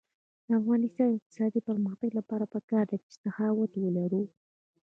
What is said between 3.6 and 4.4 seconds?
ولرو.